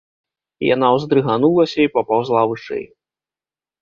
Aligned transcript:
Яна 0.67 0.87
ўздрыганулася 0.95 1.79
і 1.85 1.91
папаўзла 1.99 2.41
вышэй. 2.55 2.85